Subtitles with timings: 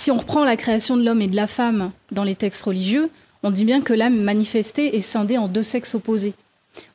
[0.00, 3.10] si on reprend la création de l'homme et de la femme dans les textes religieux,
[3.42, 6.32] on dit bien que l'âme manifestée est scindée en deux sexes opposés.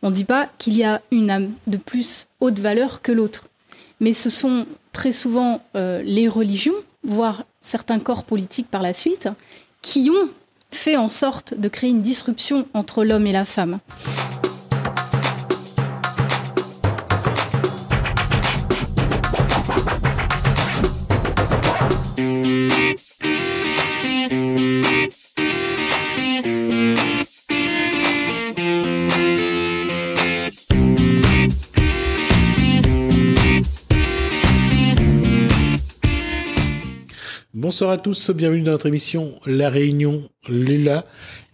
[0.01, 3.47] On ne dit pas qu'il y a une âme de plus haute valeur que l'autre.
[3.99, 6.73] Mais ce sont très souvent euh, les religions,
[7.03, 9.29] voire certains corps politiques par la suite,
[9.83, 10.29] qui ont
[10.71, 13.81] fait en sorte de créer une disruption entre l'homme et la femme.
[37.65, 41.03] Bonsoir à tous, bienvenue dans notre émission La Réunion Léla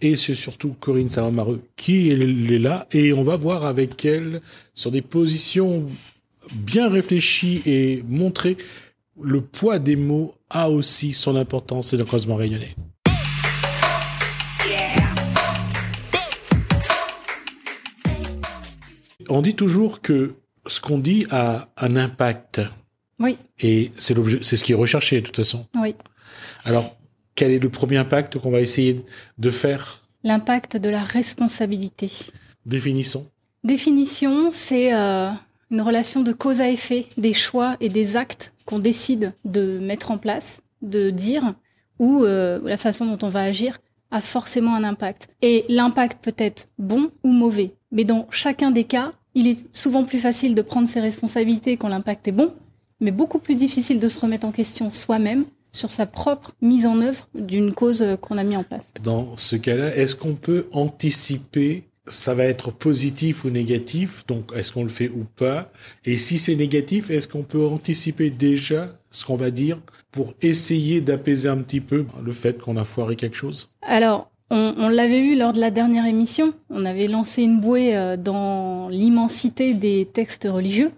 [0.02, 4.42] et c'est surtout Corinne Salamareux qui est Léla et on va voir avec elle
[4.74, 5.86] sur des positions
[6.52, 8.58] bien réfléchies et montrer
[9.22, 12.76] le poids des mots a aussi son importance et le croisement réunionnais.
[19.30, 20.34] On dit toujours que
[20.66, 22.60] ce qu'on dit a un impact.
[23.22, 23.38] Oui.
[23.60, 25.66] Et c'est l'objet, c'est ce qui est recherché de toute façon.
[25.76, 25.94] Oui.
[26.64, 26.96] Alors,
[27.34, 29.04] quel est le premier impact qu'on va essayer
[29.38, 30.00] de faire?
[30.24, 32.10] L'impact de la responsabilité.
[32.66, 33.26] Définissons.
[33.64, 35.30] Définition, c'est euh,
[35.70, 40.10] une relation de cause à effet des choix et des actes qu'on décide de mettre
[40.10, 41.54] en place, de dire,
[41.98, 43.78] ou euh, la façon dont on va agir
[44.10, 45.28] a forcément un impact.
[45.40, 47.74] Et l'impact peut être bon ou mauvais.
[47.90, 51.88] Mais dans chacun des cas, il est souvent plus facile de prendre ses responsabilités quand
[51.88, 52.52] l'impact est bon,
[53.02, 57.00] mais beaucoup plus difficile de se remettre en question soi-même sur sa propre mise en
[57.00, 58.88] œuvre d'une cause qu'on a mis en place.
[59.02, 64.72] Dans ce cas-là, est-ce qu'on peut anticiper ça va être positif ou négatif, donc est-ce
[64.72, 65.70] qu'on le fait ou pas?
[66.04, 69.78] Et si c'est négatif, est-ce qu'on peut anticiper déjà ce qu'on va dire
[70.10, 73.68] pour essayer d'apaiser un petit peu le fait qu'on a foiré quelque chose?
[73.82, 77.96] Alors, on, on l'avait vu lors de la dernière émission, on avait lancé une bouée
[77.96, 80.90] euh, dans l'immensité des textes religieux,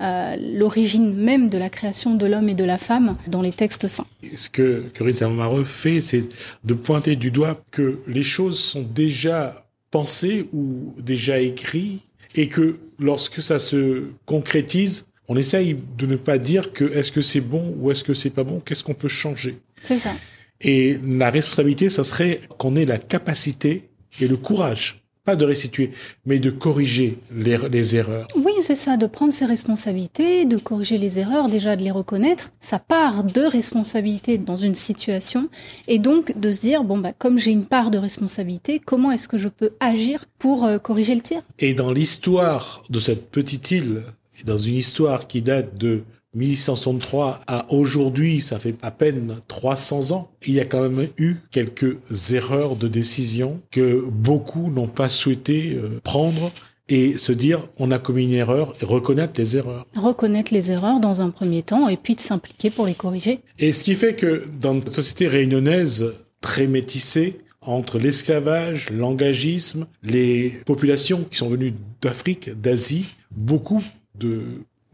[0.00, 3.88] euh, l'origine même de la création de l'homme et de la femme dans les textes
[3.88, 4.06] saints.
[4.34, 6.24] Ce que Corinne Salmareux fait, c'est
[6.64, 12.02] de pointer du doigt que les choses sont déjà pensées ou déjà écrites
[12.34, 17.22] et que lorsque ça se concrétise, on essaye de ne pas dire que est-ce que
[17.22, 19.58] c'est bon ou est-ce que c'est pas bon, qu'est-ce qu'on peut changer.
[19.82, 20.14] C'est ça.
[20.60, 23.88] Et la responsabilité, ça serait qu'on ait la capacité
[24.20, 25.90] et le courage, pas de restituer,
[26.24, 28.28] mais de corriger les, les erreurs.
[28.36, 32.50] Oui, c'est ça, de prendre ses responsabilités, de corriger les erreurs, déjà de les reconnaître,
[32.60, 35.48] sa part de responsabilité dans une situation,
[35.88, 39.28] et donc de se dire, bon, bah, comme j'ai une part de responsabilité, comment est-ce
[39.28, 41.42] que je peux agir pour euh, corriger le tir?
[41.58, 44.02] Et dans l'histoire de cette petite île,
[44.40, 46.04] et dans une histoire qui date de
[46.36, 51.36] 1163 à aujourd'hui, ça fait à peine 300 ans, il y a quand même eu
[51.50, 51.96] quelques
[52.32, 56.52] erreurs de décision que beaucoup n'ont pas souhaité euh, prendre
[56.88, 59.86] et se dire on a commis une erreur et reconnaître les erreurs.
[59.96, 63.40] Reconnaître les erreurs dans un premier temps et puis de s'impliquer pour les corriger.
[63.58, 70.52] Et ce qui fait que dans notre société réunionnaise très métissée, entre l'esclavage, l'engagisme, les
[70.66, 73.82] populations qui sont venues d'Afrique, d'Asie, beaucoup
[74.14, 74.42] de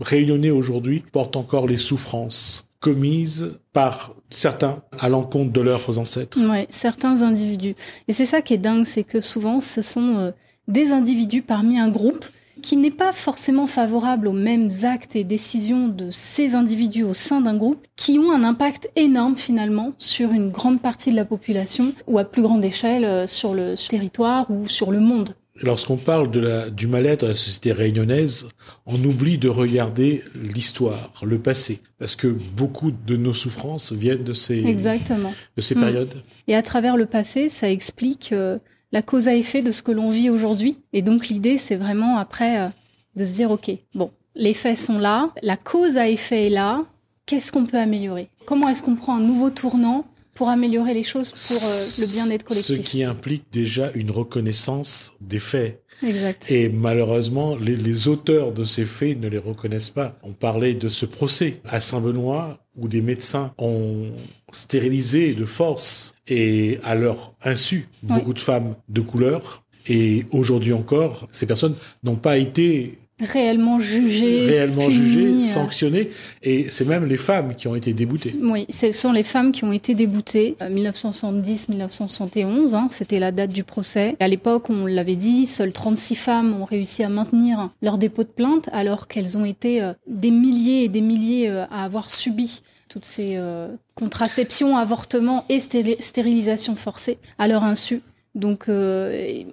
[0.03, 6.39] réunionnais aujourd'hui portent encore les souffrances commises par certains à l'encontre de leurs ancêtres.
[6.49, 7.75] Ouais, certains individus.
[8.09, 10.31] Et c'est ça qui est dingue, c'est que souvent ce sont euh,
[10.69, 12.27] des individus parmi un groupe
[12.61, 17.41] qui n'est pas forcément favorable aux mêmes actes et décisions de ces individus au sein
[17.41, 21.93] d'un groupe, qui ont un impact énorme finalement sur une grande partie de la population
[22.07, 25.35] ou à plus grande échelle euh, sur le territoire ou sur le monde.
[25.63, 28.49] Lorsqu'on parle de la, du mal-être de la société réunionnaise,
[28.85, 34.33] on oublie de regarder l'histoire, le passé, parce que beaucoup de nos souffrances viennent de
[34.33, 35.33] ces, Exactement.
[35.57, 35.81] de ces Mm.
[35.81, 36.15] périodes.
[36.49, 38.59] Et à travers le passé, ça explique euh,
[38.91, 40.79] la cause à effet de ce que l'on vit aujourd'hui.
[40.93, 42.69] Et donc l'idée, c'est vraiment après euh,
[43.17, 46.83] de se dire, OK, bon, les faits sont là, la cause à effet est là,
[47.27, 48.29] qu'est-ce qu'on peut améliorer?
[48.47, 52.43] Comment est-ce qu'on prend un nouveau tournant pour améliorer les choses pour euh, le bien-être
[52.43, 55.83] Ce collectif qui implique déjà une reconnaissance des faits.
[56.03, 56.51] Exact.
[56.51, 60.19] Et malheureusement, les, les auteurs de ces faits ne les reconnaissent pas.
[60.23, 64.11] On parlait de ce procès à Saint-Benoît où des médecins ont
[64.51, 69.63] stérilisé de force et à leur insu beaucoup de femmes de couleur.
[69.87, 76.11] Et aujourd'hui encore, ces personnes n'ont pas été Réellement jugé, réellement puni, jugées, euh, sanctionnées.
[76.43, 78.35] Et c'est même les femmes qui ont été déboutées.
[78.41, 80.57] Oui, ce sont les femmes qui ont été déboutées.
[80.61, 84.17] euh, 1970-1971, hein, c'était la date du procès.
[84.21, 88.29] À l'époque, on l'avait dit, seules 36 femmes ont réussi à maintenir leur dépôt de
[88.29, 92.61] plainte, alors qu'elles ont été euh, des milliers et des milliers euh, à avoir subi
[92.89, 98.03] toutes ces euh, contraceptions, avortements et stérilisations forcées à leur insu.
[98.35, 99.45] Donc, euh,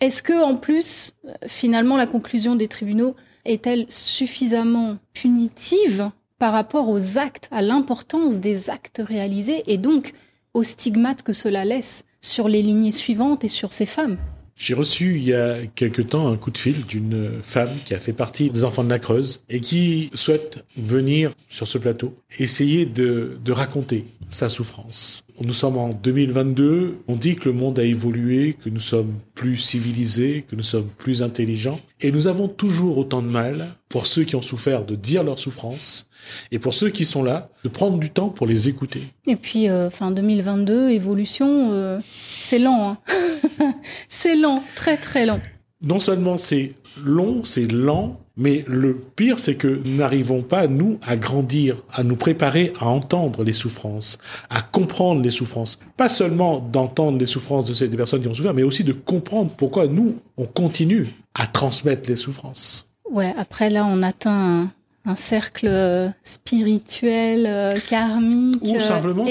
[0.00, 1.14] est-ce que en plus,
[1.46, 8.68] finalement, la conclusion des tribunaux est-elle suffisamment punitive par rapport aux actes, à l'importance des
[8.68, 10.12] actes réalisés et donc
[10.54, 14.18] aux stigmates que cela laisse sur les lignées suivantes et sur ces femmes?
[14.56, 17.98] J'ai reçu il y a quelque temps un coup de fil d'une femme qui a
[17.98, 22.86] fait partie des enfants de la Creuse et qui souhaite venir sur ce plateau essayer
[22.86, 25.24] de, de raconter sa souffrance.
[25.40, 29.56] Nous sommes en 2022, on dit que le monde a évolué, que nous sommes plus
[29.56, 34.24] civilisés, que nous sommes plus intelligents, et nous avons toujours autant de mal, pour ceux
[34.24, 36.10] qui ont souffert, de dire leur souffrance,
[36.50, 39.02] et pour ceux qui sont là, de prendre du temps pour les écouter.
[39.26, 41.98] Et puis, euh, fin 2022, évolution, euh,
[42.38, 42.90] c'est lent.
[42.90, 43.72] Hein
[44.08, 45.40] c'est lent, très très lent.
[45.82, 46.72] Non seulement c'est
[47.04, 52.02] long, c'est lent, mais le pire, c'est que nous n'arrivons pas, nous, à grandir, à
[52.02, 55.78] nous préparer à entendre les souffrances, à comprendre les souffrances.
[55.96, 59.52] Pas seulement d'entendre les souffrances de ces personnes qui ont souffert, mais aussi de comprendre
[59.56, 62.88] pourquoi nous, on continue à transmettre les souffrances.
[63.10, 64.70] Ouais, après là, on atteint
[65.04, 68.62] un cercle euh, spirituel, euh, karmique.
[68.62, 69.24] Ou simplement,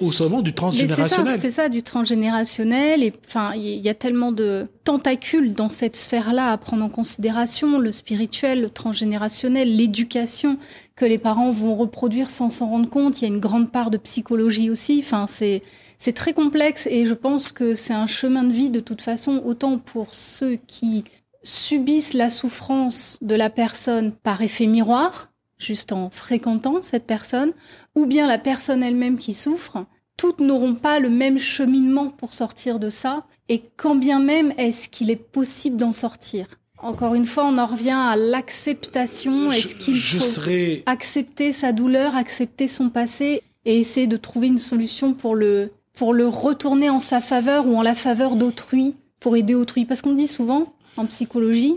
[0.00, 1.40] ou seulement du transgénérationnel.
[1.40, 3.02] C'est ça, du transgénérationnel.
[3.02, 7.78] Et enfin, il y a tellement de tentacules dans cette sphère-là à prendre en considération,
[7.78, 10.58] le spirituel, le transgénérationnel, l'éducation
[10.96, 13.20] que les parents vont reproduire sans s'en rendre compte.
[13.20, 15.00] Il y a une grande part de psychologie aussi.
[15.02, 15.62] Enfin, c'est
[15.98, 19.42] c'est très complexe et je pense que c'est un chemin de vie de toute façon,
[19.44, 21.04] autant pour ceux qui
[21.46, 27.52] subissent la souffrance de la personne par effet miroir, juste en fréquentant cette personne,
[27.94, 32.78] ou bien la personne elle-même qui souffre, toutes n'auront pas le même cheminement pour sortir
[32.78, 36.46] de ça, et quand bien même est-ce qu'il est possible d'en sortir?
[36.78, 39.50] Encore une fois, on en revient à l'acceptation.
[39.50, 40.42] Est-ce qu'il faut
[40.86, 46.12] accepter sa douleur, accepter son passé et essayer de trouver une solution pour le, pour
[46.12, 49.84] le retourner en sa faveur ou en la faveur d'autrui, pour aider autrui?
[49.86, 51.76] Parce qu'on dit souvent, en psychologie,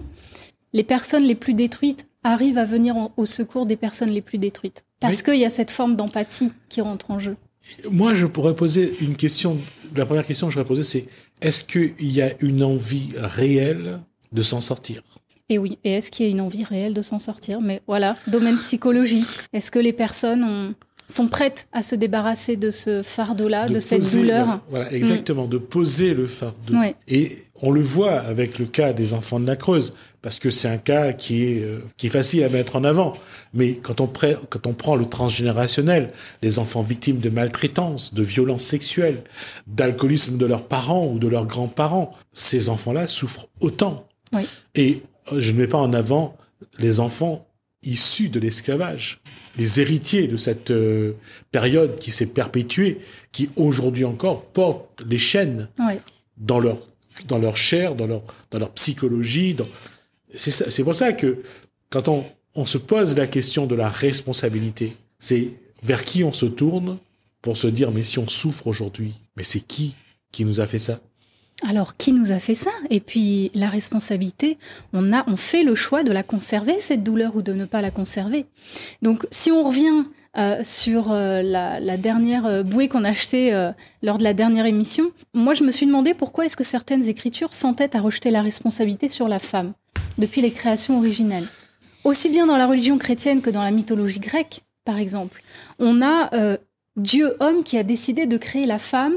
[0.73, 4.85] les personnes les plus détruites arrivent à venir au secours des personnes les plus détruites.
[4.99, 7.37] Parce qu'il y a cette forme d'empathie qui rentre en jeu.
[7.89, 9.57] Moi, je pourrais poser une question.
[9.95, 11.07] La première question que je pourrais poser, c'est
[11.41, 13.99] est-ce qu'il y a une envie réelle
[14.31, 15.01] de s'en sortir?
[15.49, 17.59] Et oui, et est-ce qu'il y a une envie réelle de s'en sortir?
[17.59, 19.27] Mais voilà, domaine psychologique.
[19.51, 20.75] Est-ce que les personnes ont,
[21.09, 24.61] sont prêtes à se débarrasser de ce fardeau-là, de, cette douleur.
[24.69, 26.75] Voilà, exactement, de poser le fardeau.
[27.07, 30.67] Et on le voit avec le cas des enfants de la Creuse, parce que c'est
[30.67, 33.13] un cas qui est euh, qui est facile à mettre en avant.
[33.53, 36.11] Mais quand on, quand on prend le transgénérationnel,
[36.41, 39.23] les enfants victimes de maltraitance, de violences sexuelles,
[39.67, 44.07] d'alcoolisme de leurs parents ou de leurs grands-parents, ces enfants-là souffrent autant.
[44.33, 44.47] Oui.
[44.75, 45.01] Et
[45.31, 46.37] euh, je ne mets pas en avant
[46.77, 47.48] les enfants
[47.83, 49.21] issus de l'esclavage,
[49.57, 51.13] les héritiers de cette euh,
[51.51, 52.99] période qui s'est perpétuée,
[53.31, 55.69] qui aujourd'hui encore portent les chaînes
[56.37, 56.77] dans leur
[57.27, 59.53] dans leur chair, dans leur dans leur psychologie.
[59.53, 59.67] Dans...
[60.33, 61.43] C'est pour ça que
[61.89, 65.49] quand on on se pose la question de la responsabilité, c'est
[65.83, 66.97] vers qui on se tourne
[67.41, 69.95] pour se dire mais si on souffre aujourd'hui, mais c'est qui
[70.31, 70.99] qui nous a fait ça?
[71.67, 72.69] Alors, qui nous a fait ça?
[72.89, 74.57] Et puis, la responsabilité,
[74.93, 77.81] on a, on fait le choix de la conserver, cette douleur, ou de ne pas
[77.81, 78.45] la conserver.
[79.01, 80.05] Donc, si on revient
[80.37, 83.51] euh, sur euh, la, dernière euh, bouée qu'on a achetée
[84.01, 87.51] lors de la dernière émission, moi, je me suis demandé pourquoi est-ce que certaines écritures
[87.51, 89.73] s'entêtent à rejeter la responsabilité sur la femme,
[90.17, 91.47] depuis les créations originelles.
[92.05, 95.43] Aussi bien dans la religion chrétienne que dans la mythologie grecque, par exemple,
[95.77, 96.57] on a
[96.95, 99.15] Dieu homme qui a décidé de créer la femme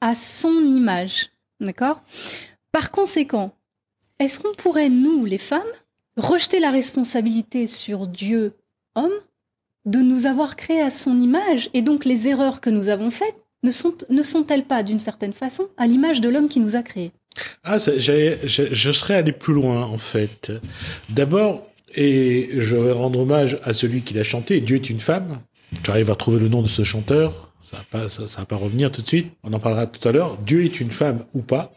[0.00, 1.30] à son image.
[1.60, 2.00] D'accord?
[2.72, 3.54] Par conséquent,
[4.18, 5.62] est-ce qu'on pourrait, nous, les femmes,
[6.16, 8.54] rejeter la responsabilité sur Dieu,
[8.94, 9.12] homme,
[9.84, 13.36] de nous avoir créés à son image et donc les erreurs que nous avons faites
[13.62, 16.82] ne, sont, ne sont-elles pas, d'une certaine façon, à l'image de l'homme qui nous a
[16.82, 17.12] créés?
[17.64, 20.52] Ah, je, je serais allé plus loin, en fait.
[21.10, 25.40] D'abord, et je vais rendre hommage à celui qui l'a chanté, Dieu est une femme.
[25.84, 27.45] J'arrive à trouver le nom de ce chanteur.
[27.68, 29.32] Ça va pas, ça, va pas revenir tout de suite.
[29.42, 30.38] On en parlera tout à l'heure.
[30.38, 31.72] Dieu est une femme ou pas?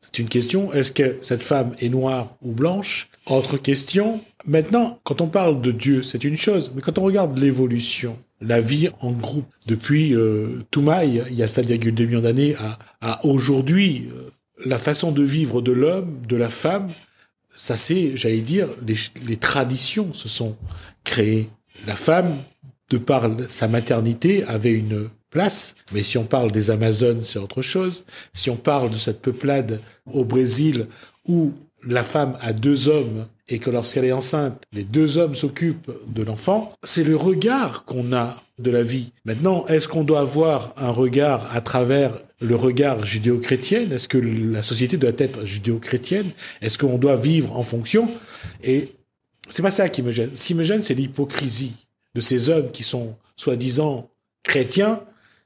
[0.00, 0.72] C'est une question.
[0.72, 3.08] Est-ce que cette femme est noire ou blanche?
[3.26, 4.20] Autre question.
[4.46, 6.72] Maintenant, quand on parle de Dieu, c'est une chose.
[6.74, 11.46] Mais quand on regarde l'évolution, la vie en groupe depuis euh, Toumaï, il y a
[11.46, 12.56] 7,2 millions d'années,
[13.00, 14.30] à, aujourd'hui, euh,
[14.64, 16.88] la façon de vivre de l'homme, de la femme,
[17.54, 20.56] ça c'est, j'allais dire, les traditions se sont
[21.04, 21.48] créées.
[21.86, 22.34] La femme,
[22.90, 25.76] de par sa maternité, avait une place.
[25.92, 28.04] Mais si on parle des Amazones, c'est autre chose.
[28.32, 30.86] Si on parle de cette peuplade au Brésil
[31.26, 31.52] où
[31.86, 36.22] la femme a deux hommes et que lorsqu'elle est enceinte, les deux hommes s'occupent de
[36.22, 39.12] l'enfant, c'est le regard qu'on a de la vie.
[39.24, 43.90] Maintenant, est-ce qu'on doit avoir un regard à travers le regard judéo-chrétien?
[43.90, 46.30] Est-ce que la société doit être judéo-chrétienne?
[46.60, 48.08] Est-ce qu'on doit vivre en fonction?
[48.62, 48.92] Et
[49.48, 50.30] c'est pas ça qui me gêne.
[50.34, 51.74] Ce qui me gêne, c'est l'hypocrisie
[52.14, 54.10] de ces hommes qui sont soi-disant
[54.42, 55.00] chrétiens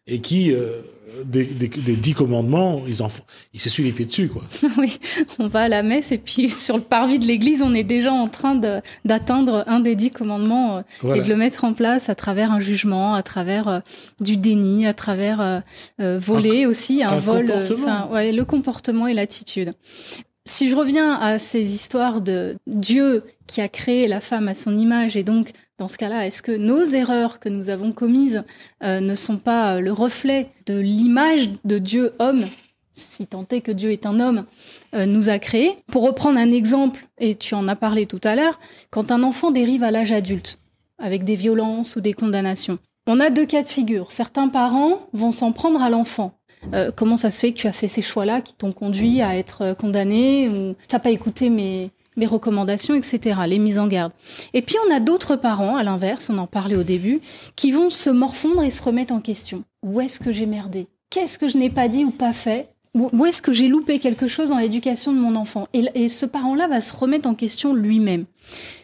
[0.07, 0.83] et qui euh,
[1.25, 4.43] des, des, des, dix commandements, ils en font, ils s'essuient les pieds dessus, quoi.
[4.79, 4.99] oui,
[5.39, 8.13] on va à la messe et puis sur le parvis de l'église, on est déjà
[8.13, 8.55] en train
[9.05, 11.21] d'atteindre un des dix commandements euh, voilà.
[11.21, 13.81] et de le mettre en place à travers un jugement, à travers euh,
[14.21, 15.61] du déni, à travers euh,
[16.01, 19.73] euh voler un, aussi, un, un vol, enfin, ouais, le comportement et l'attitude.
[20.45, 24.77] Si je reviens à ces histoires de Dieu qui a créé la femme à son
[24.77, 28.45] image et donc dans ce cas-là, est-ce que nos erreurs que nous avons commises
[28.85, 32.45] euh, ne sont pas le reflet de l'image de Dieu homme,
[32.93, 34.45] si tant est que Dieu est un homme,
[34.95, 38.37] euh, nous a créé Pour reprendre un exemple, et tu en as parlé tout à
[38.37, 38.61] l'heure,
[38.91, 40.61] quand un enfant dérive à l'âge adulte,
[41.01, 44.13] avec des violences ou des condamnations, on a deux cas de figure.
[44.13, 46.39] Certains parents vont s'en prendre à l'enfant.
[46.75, 49.37] Euh, comment ça se fait que tu as fait ces choix-là qui t'ont conduit à
[49.37, 54.13] être condamné ou tu n'as pas écouté mes, mes recommandations, etc., les mises en garde.
[54.55, 57.21] Et puis on a d'autres parents, à l'inverse, on en parlait au début,
[57.57, 59.65] qui vont se morfondre et se remettre en question.
[59.83, 60.87] Où est-ce que j'ai merdé?
[61.11, 62.69] Qu'est-ce que je n'ai pas dit ou pas fait?
[62.95, 65.67] Où est-ce que j'ai loupé quelque chose dans l'éducation de mon enfant?
[65.73, 68.27] Et, et, ce parent-là va se remettre en question lui-même.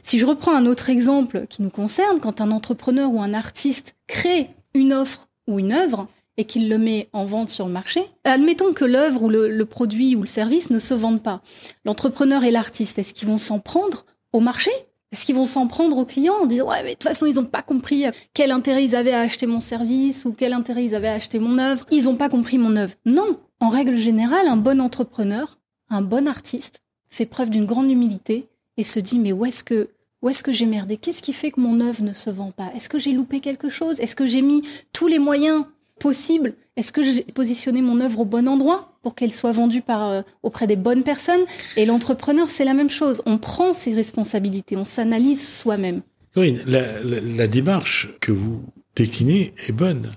[0.02, 3.96] Si je reprends un autre exemple qui nous concerne, quand un entrepreneur ou un artiste
[4.06, 6.06] crée une offre ou une œuvre,
[6.38, 10.16] et qu'il le met en vente sur le marché, admettons que l'œuvre ou le, produit
[10.16, 11.42] ou le service ne se vendent pas.
[11.84, 14.70] L'entrepreneur et l'artiste, est-ce qu'ils vont s'en prendre au marché?
[15.10, 17.36] Est-ce qu'ils vont s'en prendre aux clients en disant ouais mais de toute façon ils
[17.36, 18.04] n'ont pas compris
[18.34, 21.38] quel intérêt ils avaient à acheter mon service ou quel intérêt ils avaient à acheter
[21.38, 21.86] mon œuvre?
[21.90, 22.94] Ils n'ont pas compris mon œuvre.
[23.04, 25.58] Non, en règle générale, un bon entrepreneur,
[25.90, 29.88] un bon artiste fait preuve d'une grande humilité et se dit mais où est-ce que
[30.20, 30.96] où est-ce que j'ai merdé?
[30.96, 32.70] Qu'est-ce qui fait que mon œuvre ne se vend pas?
[32.76, 34.00] Est-ce que j'ai loupé quelque chose?
[34.00, 35.64] Est-ce que j'ai mis tous les moyens
[35.98, 40.10] possible Est-ce que j'ai positionné mon œuvre au bon endroit pour qu'elle soit vendue par,
[40.10, 41.40] euh, auprès des bonnes personnes?
[41.76, 43.22] Et l'entrepreneur, c'est la même chose.
[43.26, 46.02] On prend ses responsabilités, on s'analyse soi-même.
[46.36, 48.62] La, la, démarche que vous
[48.94, 50.12] déclinez est bonne.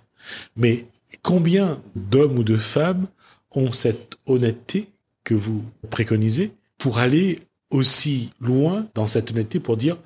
[0.56, 0.86] Mais
[1.24, 3.08] combien d'hommes ou de femmes
[3.56, 4.88] ont cette honnêteté
[5.24, 7.40] que vous préconisez pour aller
[7.72, 9.98] aussi loin dans cette honnêteté pour dire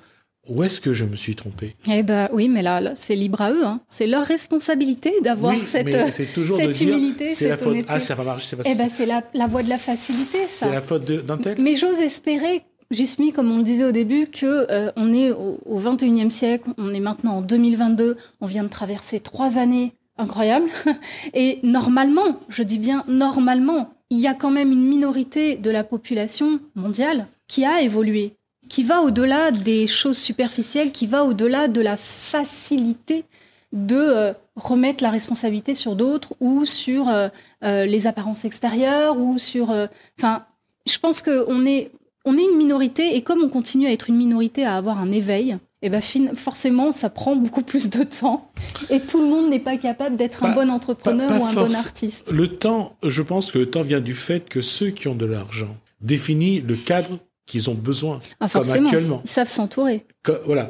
[0.48, 3.40] où est-ce que je me suis trompé Eh ben oui, mais là, là c'est libre
[3.40, 3.64] à eux.
[3.64, 3.80] Hein.
[3.88, 5.88] C'est leur responsabilité d'avoir oui, cette,
[6.34, 7.66] toujours cette humilité, cette la faute.
[7.68, 7.92] honnêteté.
[7.92, 8.56] Ah, ça va marcher.
[8.62, 10.66] C'est eh ben c'est la, la voie de la facilité, ça.
[10.66, 11.60] C'est la faute d'un tel?
[11.60, 15.58] Mais j'ose espérer, Gismi, comme on le disait au début, que euh, on est au,
[15.66, 20.68] au 21e siècle, on est maintenant en 2022, on vient de traverser trois années incroyables,
[21.34, 25.84] et normalement, je dis bien normalement, il y a quand même une minorité de la
[25.84, 28.34] population mondiale qui a évolué,
[28.68, 33.24] qui va au-delà des choses superficielles, qui va au-delà de la facilité
[33.72, 37.28] de euh, remettre la responsabilité sur d'autres ou sur euh,
[37.64, 39.74] euh, les apparences extérieures ou sur.
[40.18, 40.44] Enfin,
[40.86, 41.90] je pense qu'on est
[42.24, 45.12] on est une minorité et comme on continue à être une minorité à avoir un
[45.12, 46.00] éveil, et eh ben
[46.34, 48.50] forcément ça prend beaucoup plus de temps
[48.90, 51.50] et tout le monde n'est pas capable d'être un bon entrepreneur pas, pas ou un
[51.50, 51.68] force.
[51.68, 52.32] bon artiste.
[52.32, 55.26] Le temps, je pense que le temps vient du fait que ceux qui ont de
[55.26, 59.22] l'argent définissent le cadre qu'ils ont besoin, ah, comme actuellement.
[59.24, 60.06] Ils savent s'entourer.
[60.46, 60.68] Voilà.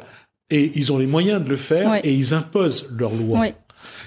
[0.49, 2.01] Et ils ont les moyens de le faire Ouais.
[2.03, 3.39] et ils imposent leurs lois.
[3.39, 3.55] Ouais.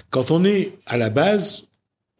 [0.09, 1.63] Quand on est à la base,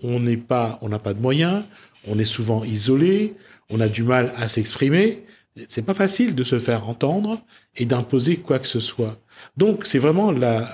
[0.04, 1.64] on n'est pas, on n'a pas de moyens,
[2.08, 3.34] on est souvent isolé,
[3.70, 5.26] on a du mal à s'exprimer.
[5.68, 7.42] C'est pas facile de se faire entendre
[7.76, 9.18] et d'imposer quoi que ce soit.
[9.58, 10.74] Donc c'est vraiment la,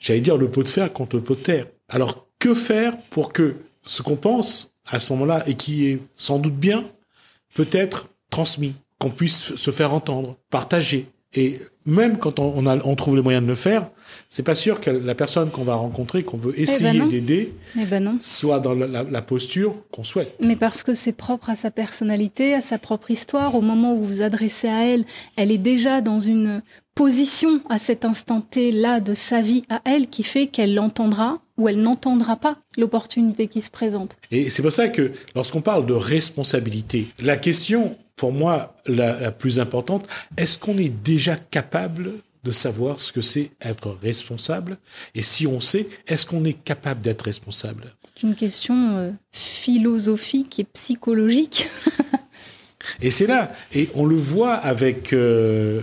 [0.00, 1.66] j'allais dire le pot de fer contre le pot de terre.
[1.88, 6.38] Alors que faire pour que ce qu'on pense à ce moment-là et qui est sans
[6.38, 6.84] doute bien
[7.54, 11.06] peut être transmis, qu'on puisse se faire entendre, partager.
[11.34, 13.90] Et même quand on, a, on trouve les moyens de le faire,
[14.28, 17.06] c'est pas sûr que la personne qu'on va rencontrer, qu'on veut essayer non.
[17.06, 20.34] d'aider, Eh ben soit dans la, la- la posture qu'on souhaite.
[20.40, 23.54] Mais parce que c'est propre à sa personnalité, à sa propre histoire.
[23.54, 25.04] Au moment où vous vous adressez à elle,
[25.36, 26.62] elle est déjà dans une
[26.94, 31.68] position à cet instant T-là de sa vie à elle qui fait qu'elle l'entendra ou
[31.68, 34.16] elle n'entendra pas l'opportunité qui se présente.
[34.30, 39.30] Et c'est pour ça que lorsqu'on parle de responsabilité, la question, pour moi, la, la
[39.30, 42.12] plus importante, est-ce qu'on est déjà capable
[42.44, 44.78] de savoir ce que c'est être responsable?
[45.14, 47.94] Et si on sait, est-ce qu'on est capable d'être responsable?
[48.02, 51.68] C'est une question euh, philosophique et psychologique.
[53.02, 55.80] Et c'est là, et on le voit avec euh,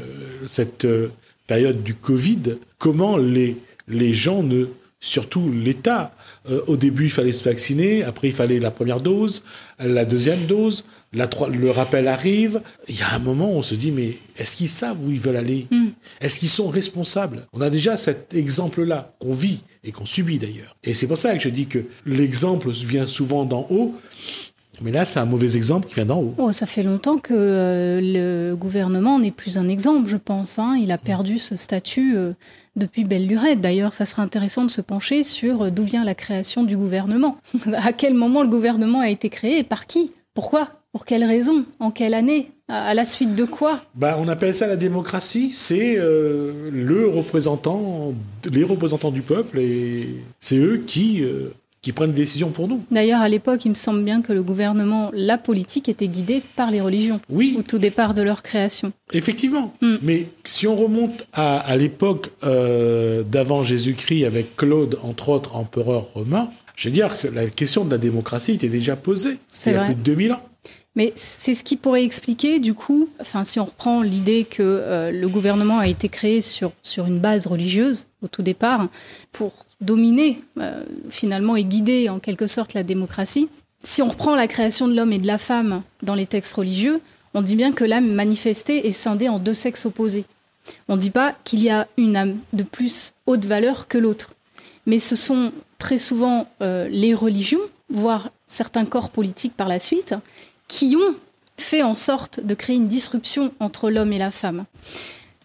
[0.47, 1.11] cette euh,
[1.47, 4.67] période du Covid, comment les, les gens ne
[5.03, 6.15] surtout l'État.
[6.49, 9.43] Euh, au début, il fallait se vacciner, après il fallait la première dose,
[9.79, 12.61] la deuxième dose, la le rappel arrive.
[12.87, 15.19] Il y a un moment où on se dit, mais est-ce qu'ils savent où ils
[15.19, 15.67] veulent aller?
[15.69, 15.89] Mm.
[16.21, 17.45] Est-ce qu'ils sont responsables?
[17.51, 20.77] On a déjà cet exemple-là qu'on vit et qu'on subit d'ailleurs.
[20.83, 23.93] Et c'est pour ça que je dis que l'exemple vient souvent d'en haut.
[24.81, 26.35] Mais là, c'est un mauvais exemple qui vient d'en haut.
[26.37, 30.57] Oh, ça fait longtemps que euh, le gouvernement n'est plus un exemple, je pense.
[30.59, 30.77] Hein.
[30.81, 32.33] Il a perdu ce statut euh,
[32.75, 33.61] depuis belle lurette.
[33.61, 37.37] D'ailleurs, ça serait intéressant de se pencher sur euh, d'où vient la création du gouvernement.
[37.73, 40.11] à quel moment le gouvernement a été créé par qui?
[40.33, 40.69] Pourquoi?
[40.91, 42.51] Pour quelles raisons En quelle année?
[42.69, 43.81] À la suite de quoi?
[43.93, 45.51] Bah, On appelle ça la démocratie.
[45.51, 48.13] C'est le représentant,
[48.49, 51.23] les représentants du peuple et c'est eux qui
[51.83, 52.81] qui prennent des décisions pour nous.
[52.89, 56.71] D'ailleurs, à l'époque, il me semble bien que le gouvernement, la politique était guidée par
[56.71, 57.19] les religions.
[57.29, 57.55] Oui.
[57.59, 58.93] Au tout départ de leur création.
[59.11, 59.73] Effectivement.
[59.81, 59.97] Hmm.
[60.01, 66.13] Mais si on remonte à, à l'époque euh, d'avant Jésus-Christ avec Claude, entre autres, empereur
[66.13, 69.37] romain, je veux dire que la question de la démocratie était déjà posée.
[69.49, 70.41] C'est il y a plus de 2000 ans.
[70.95, 75.11] Mais c'est ce qui pourrait expliquer, du coup, enfin, si on reprend l'idée que euh,
[75.11, 78.87] le gouvernement a été créé sur, sur une base religieuse au tout départ,
[79.31, 83.49] pour dominer euh, finalement et guider en quelque sorte la démocratie.
[83.83, 87.01] Si on reprend la création de l'homme et de la femme dans les textes religieux,
[87.33, 90.25] on dit bien que l'âme manifestée est scindée en deux sexes opposés.
[90.87, 94.33] On ne dit pas qu'il y a une âme de plus haute valeur que l'autre.
[94.85, 97.59] Mais ce sont très souvent euh, les religions,
[97.89, 100.15] voire certains corps politiques par la suite,
[100.67, 101.15] qui ont
[101.57, 104.65] fait en sorte de créer une disruption entre l'homme et la femme.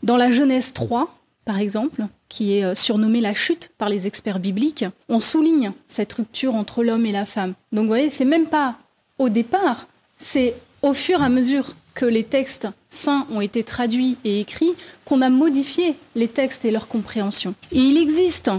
[0.02, 1.12] Dans la Genèse 3,
[1.44, 6.12] par exemple, qui est euh, surnommée la chute par les experts bibliques, on souligne cette
[6.12, 7.54] rupture entre l'homme et la femme.
[7.72, 8.76] Donc vous voyez, c'est même pas
[9.18, 14.16] au départ, c'est au fur et à mesure que les textes saints ont été traduits
[14.24, 14.72] et écrits
[15.04, 17.54] qu'on a modifié les textes et leur compréhension.
[17.72, 18.50] Et il existe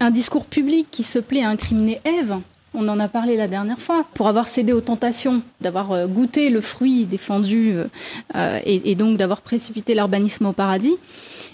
[0.00, 2.38] un discours public qui se plaît à incriminer Ève
[2.76, 6.50] on en a parlé la dernière fois, pour avoir cédé aux tentations, d'avoir euh, goûté
[6.50, 7.84] le fruit défendu euh,
[8.36, 10.94] euh, et, donc d'avoir précipité l'urbanisme au paradis.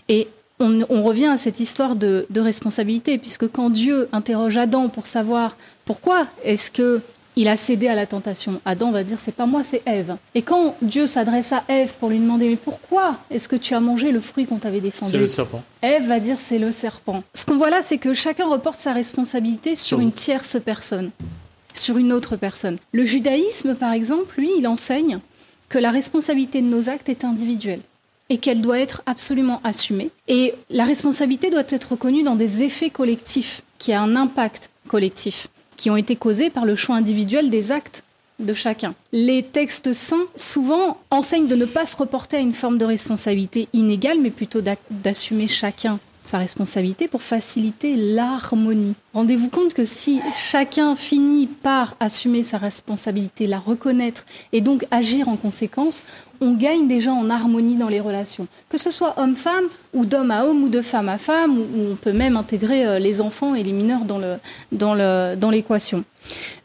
[0.08, 0.26] Et
[0.62, 5.56] on, revient à cette histoire de, de, responsabilité, puisque quand Dieu interroge Adam pour savoir
[5.84, 7.00] pourquoi est-ce que
[7.36, 8.60] il a cédé à la tentation.
[8.64, 10.16] Adam va dire c'est pas moi, c'est Ève.
[10.34, 13.80] Et quand Dieu s'adresse à Ève pour lui demander mais pourquoi est-ce que tu as
[13.80, 15.12] mangé le fruit qu'on t'avait défendu?
[15.12, 15.62] C'est le serpent.
[15.80, 17.22] Ève va dire c'est le serpent.
[17.34, 21.10] Ce qu'on voit là, c'est que chacun reporte sa responsabilité sur, une tierce personne,
[21.72, 22.76] sur une autre personne.
[22.92, 25.20] Le judaïsme, par exemple, lui, il enseigne
[25.68, 27.80] que la responsabilité de nos actes est individuelle
[28.30, 30.10] et qu'elle doit être absolument assumée.
[30.28, 35.48] Et la responsabilité doit être reconnue dans des effets collectifs, qui a un impact collectif
[35.76, 38.04] qui ont été causés par le choix individuel des actes
[38.38, 38.94] de chacun.
[39.12, 43.68] Les textes saints, souvent, enseignent de ne pas se reporter à une forme de responsabilité
[43.72, 48.94] inégale, mais plutôt d'assumer chacun sa responsabilité pour faciliter l'harmonie.
[49.14, 55.28] Rendez-vous compte que si chacun finit par assumer sa responsabilité, la reconnaître et donc agir
[55.28, 56.04] en conséquence,
[56.40, 58.46] on gagne déjà en harmonie dans les relations.
[58.68, 61.94] Que ce soit homme-femme ou d'homme à homme ou de femme à femme, ou on
[61.94, 64.36] peut même intégrer euh, les enfants et les mineurs dans le
[64.72, 66.04] dans le dans l'équation.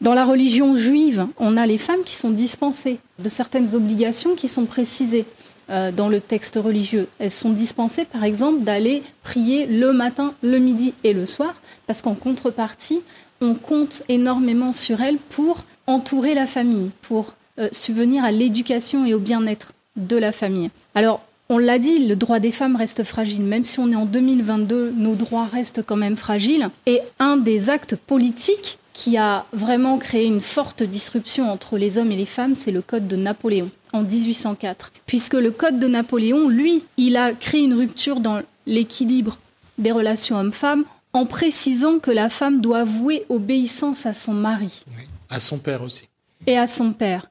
[0.00, 4.48] Dans la religion juive, on a les femmes qui sont dispensées de certaines obligations qui
[4.48, 5.24] sont précisées.
[5.70, 7.08] Euh, dans le texte religieux.
[7.18, 12.00] Elles sont dispensées, par exemple, d'aller prier le matin, le midi et le soir, parce
[12.00, 13.02] qu'en contrepartie,
[13.42, 19.12] on compte énormément sur elles pour entourer la famille, pour euh, subvenir à l'éducation et
[19.12, 20.70] au bien-être de la famille.
[20.94, 23.42] Alors, on l'a dit, le droit des femmes reste fragile.
[23.42, 26.70] Même si on est en 2022, nos droits restent quand même fragiles.
[26.86, 32.10] Et un des actes politiques qui a vraiment créé une forte disruption entre les hommes
[32.10, 34.92] et les femmes, c'est le Code de Napoléon en 1804.
[35.06, 39.38] Puisque le Code de Napoléon, lui, il a créé une rupture dans l'équilibre
[39.78, 44.84] des relations hommes-femmes en précisant que la femme doit vouer obéissance à son mari.
[45.30, 46.08] à son père aussi.
[46.46, 47.26] Et à son père.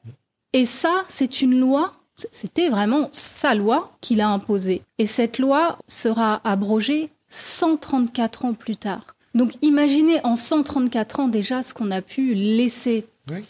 [0.54, 1.94] Et ça, c'est une loi,
[2.32, 4.82] c'était vraiment sa loi qu'il a imposée.
[4.98, 9.16] Et cette loi sera abrogée 134 ans plus tard.
[9.36, 13.06] Donc imaginez en 134 ans déjà ce qu'on a pu laisser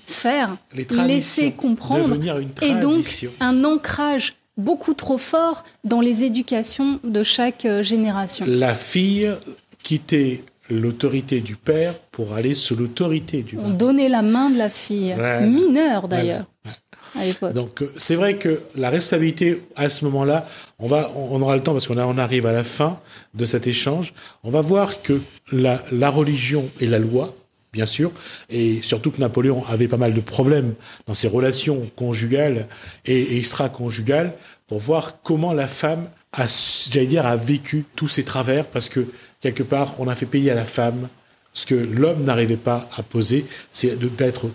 [0.05, 0.55] faire,
[1.05, 2.17] laisser comprendre,
[2.61, 3.05] et donc
[3.39, 8.45] un ancrage beaucoup trop fort dans les éducations de chaque euh, génération.
[8.47, 9.31] La fille
[9.83, 14.69] quittait l'autorité du père pour aller sous l'autorité du On donnait la main de la
[14.69, 16.45] fille, mineure d'ailleurs.
[17.53, 20.45] Donc euh, c'est vrai que la responsabilité à ce moment-là,
[20.77, 22.99] on va, on aura le temps parce qu'on on arrive à la fin
[23.33, 24.13] de cet échange.
[24.43, 25.19] On va voir que
[25.51, 27.33] la, la religion et la loi,
[27.73, 28.12] bien sûr,
[28.49, 30.73] et surtout que Napoléon avait pas mal de problèmes
[31.06, 32.67] dans ses relations conjugales
[33.06, 34.34] et extra-conjugales
[34.67, 36.45] pour voir comment la femme a,
[36.89, 39.06] j'allais dire, a vécu tous ces travers parce que
[39.41, 41.08] quelque part, on a fait payer à la femme
[41.53, 44.49] ce que l'homme n'arrivait pas à poser, c'est d'être,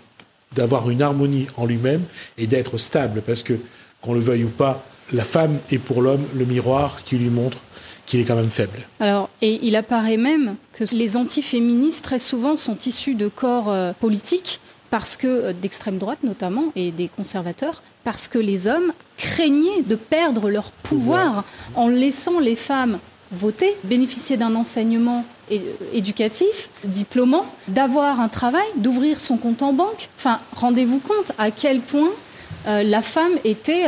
[0.53, 2.03] d'avoir une harmonie en lui-même
[2.37, 3.59] et d'être stable, parce que
[4.01, 7.59] qu'on le veuille ou pas, la femme est pour l'homme le miroir qui lui montre
[8.05, 8.79] qu'il est quand même faible.
[8.99, 13.93] Alors, et il apparaît même que les antiféministes très souvent sont issus de corps euh,
[13.99, 19.81] politiques parce que euh, d'extrême droite notamment et des conservateurs parce que les hommes craignaient
[19.85, 22.99] de perdre leur pouvoir en laissant les femmes
[23.31, 25.57] voter, bénéficier d'un enseignement euh,
[25.93, 30.09] éducatif, diplômant, d'avoir un travail, d'ouvrir son compte en banque.
[30.17, 32.11] Enfin, rendez-vous compte à quel point
[32.65, 33.87] la femme était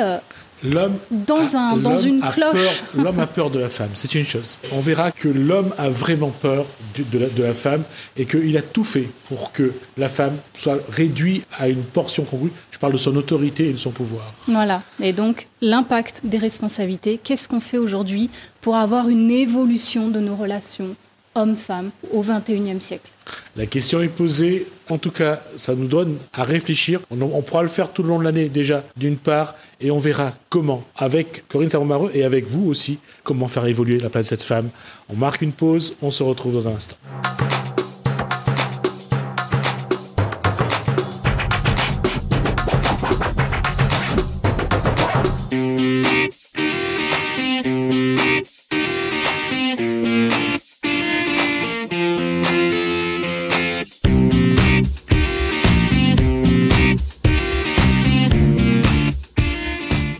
[0.63, 2.83] L'homme dans, un, dans une cloche.
[2.97, 4.57] L'homme a peur de la femme, c'est une chose.
[4.71, 6.65] On verra que l'homme a vraiment peur
[7.11, 7.83] de, la, de la femme
[8.17, 12.51] et qu'il a tout fait pour que la femme soit réduite à une portion congrue.
[12.71, 14.33] Je parle de son autorité et de son pouvoir.
[14.47, 14.81] Voilà.
[15.01, 17.19] Et donc, l'impact des responsabilités.
[17.21, 18.29] Qu'est-ce qu'on fait aujourd'hui
[18.61, 20.95] pour avoir une évolution de nos relations
[21.35, 23.11] hommes-femmes au XXIe siècle
[23.55, 24.65] La question est posée.
[24.89, 27.01] En tout cas, ça nous donne à réfléchir.
[27.11, 30.33] On, pourra le faire tout le long de l'année déjà, d'une part, et on verra
[30.49, 34.43] comment, avec Corinne Savon-Mareux et avec vous aussi, comment faire évoluer la place de cette
[34.43, 34.69] femme.
[35.09, 36.97] On marque une pause, on se retrouve dans un instant.